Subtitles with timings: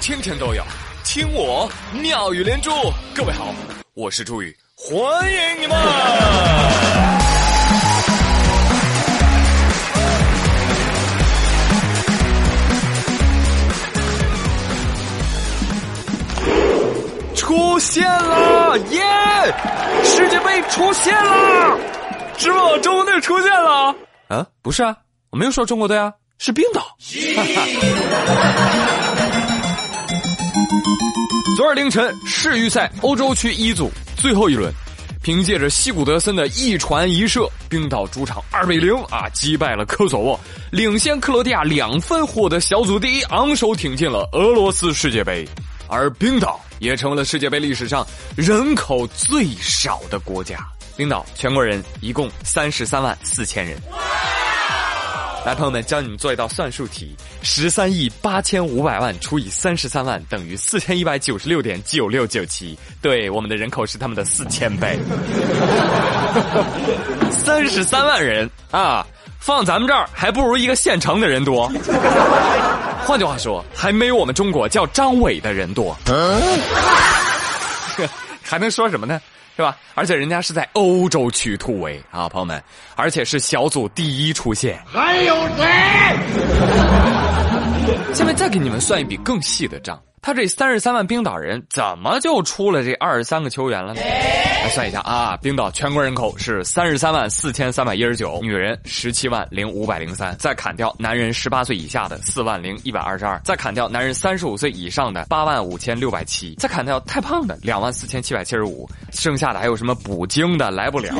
[0.00, 0.62] 天天都有
[1.04, 2.70] 听我妙语连珠。
[3.14, 3.54] 各位好，
[3.94, 4.98] 我是朱宇，欢
[5.32, 5.76] 迎你们！
[17.34, 19.02] 出现了，耶！
[20.04, 21.78] 世界杯出现了，
[22.36, 22.78] 是吗？
[22.82, 23.94] 中国队出现了？
[24.28, 24.96] 啊，不是啊，
[25.30, 26.96] 我没有说中国队啊，是冰岛。
[31.56, 34.72] 昨儿凌晨世预赛欧洲区一组最后一轮，
[35.20, 40.38] 凭借着西古德森的一传一射，冰岛主场二比零啊击败了科索沃，
[40.70, 45.46] 领先克罗地亚两分获得小组第一，昂首挺进了俄罗斯世界杯。
[45.88, 48.06] 而冰岛也成为了世界杯历史上
[48.36, 50.56] 人口最少的国家。
[50.96, 53.76] 冰岛全国人一共三十三万四千人。
[55.44, 62.78] 来，朋友们，教你们做一道算术题：十三亿八千五百万除以三十三万等于四千一百九十六点九六九七。
[63.00, 64.98] 对，我们的人口是他们的四千倍。
[67.32, 69.06] 三十三万人啊，
[69.38, 71.72] 放咱们这儿还不如一个县城的人多。
[73.06, 75.96] 换句话说，还没有我们中国叫张伟的人多。
[76.06, 76.40] 嗯
[78.42, 79.20] 还能说什么呢？
[79.60, 79.76] 是吧？
[79.94, 82.62] 而且人家是在欧洲区突围啊，朋友们，
[82.96, 84.82] 而且是小组第一出线。
[84.86, 85.66] 还有谁？
[88.14, 90.00] 下面再给你们算一笔更细的账。
[90.22, 94.00] 他这三十三万冰岛人怎么就出了这二十三个球员了呢？
[94.02, 111.14] 来算一下啊，冰岛全国人口是三十三万四千三百一十九，女人十七万零五百零三，再砍掉男人十八岁以下的四万零一百二十二，再砍掉男人三十五岁以上的八万五千六百七，再砍掉太胖的两万四千七百七十五，剩下的还有什么补精的来不了，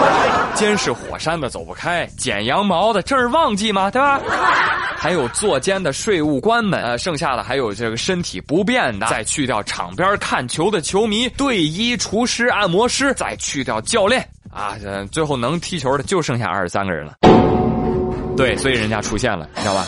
[0.56, 3.90] 监视火山的走不开，剪羊毛的这是旺季吗？
[3.90, 4.18] 对吧？
[5.00, 14.76] 还有坐监的税务官们，呃，剩下的还有这个身体不便的，再去掉场边看球的球迷、队医、厨师、按摩师，再去掉教练啊，
[15.12, 17.14] 最后能踢球的就剩下二十三个人了。
[18.36, 19.86] 对，所以人家出现了，你知道吧？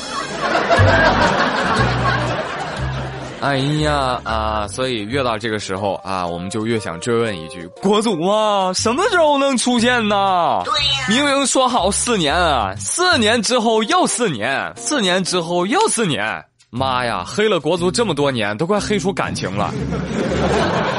[3.40, 4.68] 哎呀啊！
[4.68, 10.60] 所以越到这个时候啊，我们就越想追问一句：国足啊，什么时候能出现呢？
[10.64, 16.22] 对呀，明明说好四年啊，四年之后又四年，四年之后又四年。
[16.68, 19.72] 妈呀，黑了国足这么多年，都快黑出感情了。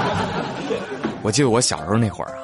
[1.22, 2.41] 我记得我小时候那会儿啊，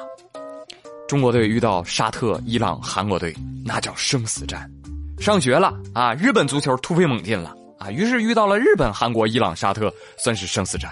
[1.08, 3.34] 中国队遇到沙特、伊朗、韩国队，
[3.64, 4.70] 那叫生死战。
[5.18, 7.52] 上学了啊，日本足球突飞猛进了。
[7.78, 10.90] 啊，于是遇到了日本、韩国、伊朗、沙特，算是生死战。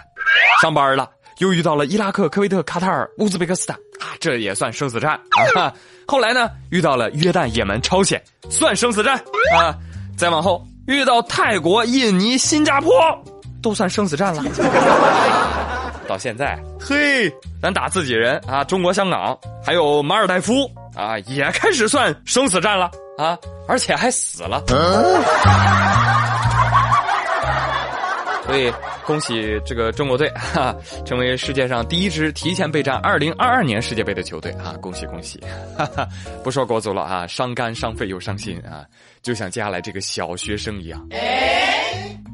[0.63, 5.13] 上班了，又遇到了伊拉克、科威特、卡塔尔、乌兹别克斯坦，啊，这也算生死战
[5.57, 5.73] 啊。
[6.07, 9.17] 后来呢，遇到了约旦、也门、朝鲜，算生死战
[9.59, 9.77] 啊。
[10.17, 12.91] 再往后遇到泰国、印尼、新加坡，
[13.63, 14.43] 都算生死战了。
[16.09, 17.31] 到现在，嘿，
[17.61, 23.37] 咱打自己人啊，中国香港还有马尔代夫啊，也开始算生死战了啊，
[23.67, 24.63] 而且还死了。
[28.47, 28.73] 所以，
[29.05, 30.75] 恭喜这个中国队哈，
[31.05, 34.75] 成为世界上第一支提前备战二零二二年世界杯的球队啊！
[34.81, 35.41] 恭喜恭喜！
[35.77, 36.09] 哈哈，
[36.45, 38.87] 不说国足了啊，伤肝伤肺又伤心啊，
[39.21, 41.05] 就像接下来这个小学生一样。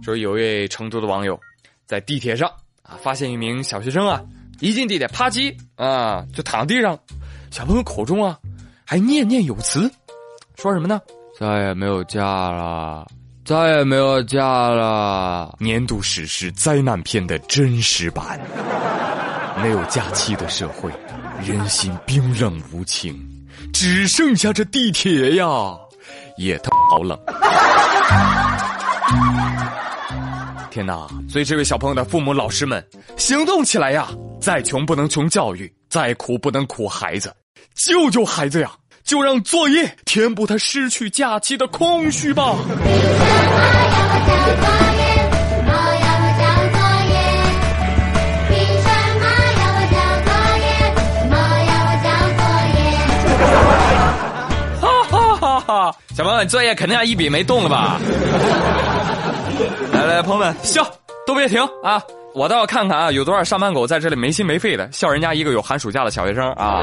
[0.04, 1.38] 说有位成都的网友
[1.86, 2.46] 在地铁上
[2.82, 4.22] 啊，发现一名小学生啊，
[4.60, 6.98] 一进地铁啪叽啊就躺地上，
[7.50, 8.38] 小朋友口中啊
[8.84, 9.90] 还念念有词，
[10.56, 11.00] 说什么呢？
[11.40, 13.06] 再也没有家了。
[13.44, 15.54] 再也没有假了。
[15.58, 18.40] 年度史诗灾难片的真实版。
[19.60, 20.90] 没有假期的社会，
[21.44, 23.14] 人心冰冷无情，
[23.72, 25.46] 只剩下这地铁呀，
[26.36, 27.18] 也他好冷。
[30.70, 31.06] 天哪！
[31.28, 32.84] 所以这位小朋友的父母、老师们，
[33.18, 34.08] 行动起来呀！
[34.40, 37.32] 再穷不能穷教育，再苦不能苦孩子，
[37.74, 38.70] 救救孩子呀！
[39.12, 42.54] 就让作业填补他失去假期的空虚吧。
[54.80, 55.94] 哈哈哈哈！
[56.16, 58.00] 小朋友，作业肯定要一笔没动了吧？
[59.92, 60.90] 来来，朋友们笑，
[61.26, 62.02] 都别停啊！
[62.34, 66.80] 我倒要看看啊，有多少上班狗在这里没心没肺的笑人家一个有寒暑假的小学生啊！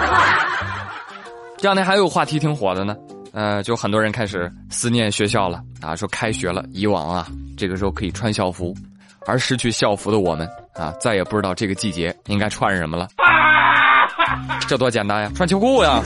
[1.61, 2.95] 这两天还有话题挺火的呢，
[3.33, 7.27] 呃，就很多人开始思念学校了啊，说开学了，以往啊，
[7.57, 8.73] 这个时候可以穿校服，
[9.27, 13.09] 而失去校服的我们啊，再也不知道这个季节应该穿什么了。
[14.69, 16.01] 这多简单呀，穿秋裤呀！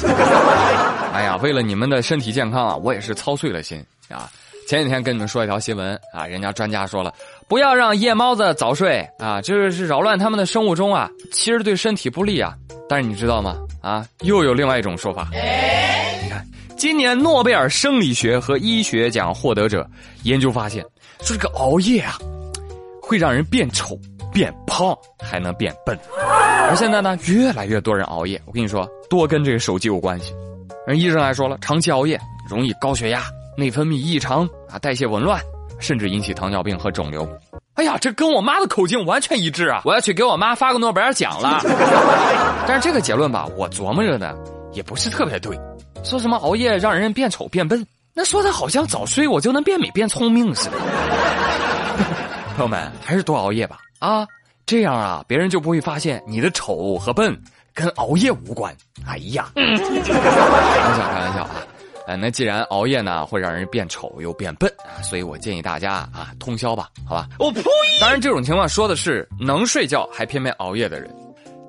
[1.14, 3.78] 哎呀，为了你们的身体健康啊，我也是操碎了心
[4.10, 4.28] 啊。
[4.68, 7.14] 前几天跟你们说一条新闻啊，人家专家说了，
[7.48, 12.54] 不要让夜猫子早睡啊，这是扰乱他们的生物钟啊，其实对身体不利啊。
[12.88, 13.58] 但是你知道吗？
[13.82, 15.28] 啊，又有另外一种说法。
[15.32, 16.46] 你看，
[16.78, 19.88] 今年诺贝尔生理学和医学奖获得者
[20.24, 20.84] 研究发现，
[21.22, 22.18] 说这个熬夜啊，
[23.02, 23.98] 会让人变丑、
[24.32, 25.98] 变胖，还能变笨。
[26.70, 28.42] 而现在呢，越来越多人熬夜。
[28.46, 30.34] 我跟你说，多跟这个手机有关系。
[30.88, 32.20] 人医生还说了，长期熬夜
[32.50, 33.24] 容易高血压。
[33.58, 35.42] 内分泌异常啊，代谢紊乱，
[35.80, 37.28] 甚至引起糖尿病和肿瘤。
[37.76, 39.82] 哎呀，这跟我妈的口径完全一致啊！
[39.84, 41.60] 我要去给我妈发个诺贝尔奖了。
[42.68, 44.36] 但是这个结论吧，我琢磨着呢，
[44.74, 45.60] 也不是特别对。
[46.04, 47.84] 说什么熬夜让人变丑变笨，
[48.14, 50.78] 那说的好像早睡我就能变美变聪明似的。
[52.56, 54.28] 朋友们，还是多熬夜吧啊！
[54.68, 57.36] 这样啊，别人就不会发现你的丑和笨
[57.74, 58.72] 跟熬夜无关。
[59.08, 61.56] 哎呀，开玩笑，开玩笑啊！
[62.06, 67.30] 呃，那既然熬夜呢会让人变丑又变笨啊，所以我建议大家啊通宵吧，好吧？
[67.40, 67.62] 我呸！
[68.02, 71.10] 当然，这种情况说的是能睡觉还偏偏熬夜的人，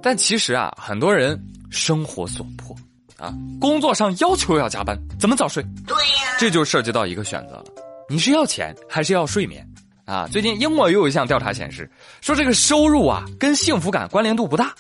[0.02, 1.40] 但其实啊，很多人
[1.70, 2.74] 生活所迫
[3.16, 5.62] 啊，工作上要求要加班，怎么早睡？
[5.86, 7.64] 对呀，这就涉及到一个选择了，
[8.08, 9.64] 你是要钱还是要睡眠？
[10.04, 11.88] 啊，最近英国又有一项调查显示，
[12.20, 14.74] 说这个收入啊跟幸福感关联度不大。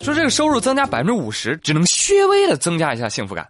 [0.00, 3.46] 说这个收入增加百分之五十，只能略微的增加一下幸福感，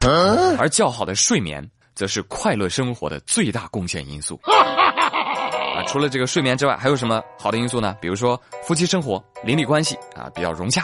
[0.58, 1.64] 而较好的睡眠
[1.94, 4.40] 则是快乐生活的最大贡献因素。
[4.44, 7.94] 啊，除了这个睡眠之外，还有什么好的因素呢？
[8.00, 10.82] 比如说夫妻生活、邻里关系啊比较融洽，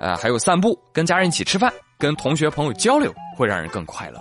[0.00, 4.18] 啊，还有散步、跟家人一起吃饭、跟同学朋友交流，会让人更快乐。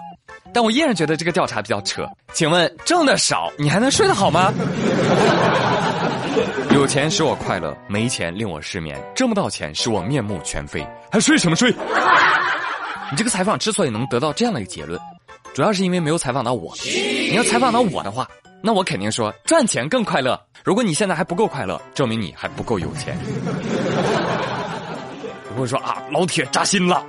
[0.54, 2.06] 但我依然觉得这个调查比较扯。
[2.34, 4.54] 请问挣的少，你还能睡得好吗？
[6.82, 9.00] 有钱使我快乐，没钱令我失眠。
[9.14, 11.72] 挣不到钱使我面目全非，还睡什么睡？
[13.12, 15.00] 你这个采访之所以能得到这样的一个结论，
[15.54, 16.74] 主要是因为没有采访到我。
[16.84, 18.28] 你要采访到我的话，
[18.64, 20.42] 那我肯定说赚钱更快乐。
[20.64, 23.16] 如果你现在还不够快乐，证明你还不够有钱。
[25.54, 27.06] 我会说啊，老铁扎心了。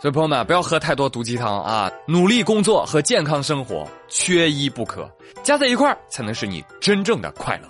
[0.00, 1.88] 所以朋友们不要喝太多毒鸡汤啊！
[2.08, 5.08] 努力工作和健康生活缺一不可，
[5.44, 7.68] 加在一块儿才能是你真正的快乐。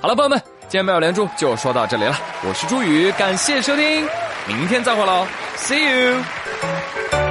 [0.00, 2.14] 好了，朋友们，今天没有连珠就说到这里了。
[2.46, 4.06] 我是朱宇，感谢收听，
[4.46, 5.26] 明天再会喽
[5.56, 7.27] ，See you。